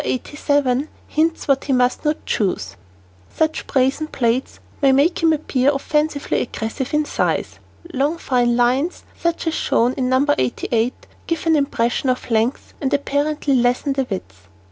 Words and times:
87 0.03 0.87
hints 1.09 1.47
what 1.47 1.65
he 1.65 1.73
must 1.73 2.03
not 2.03 2.25
choose. 2.25 2.75
Such 3.31 3.67
brazen 3.67 4.07
plaids 4.07 4.59
only 4.81 4.93
make 4.93 5.21
him 5.21 5.31
appear 5.31 5.69
offensively 5.71 6.41
aggressive 6.41 6.91
in 6.91 7.05
size. 7.05 7.59
Long, 7.93 8.17
fine 8.17 8.55
lines, 8.57 9.03
such 9.15 9.45
as 9.45 9.53
shown 9.53 9.93
in 9.93 10.09
No. 10.09 10.25
88, 10.35 11.05
give 11.27 11.45
an 11.45 11.55
impression 11.55 12.09
of 12.09 12.31
length 12.31 12.73
and 12.81 12.91
apparently 12.91 13.53
lessen 13.53 13.93
the 13.93 14.07
width. 14.09 14.47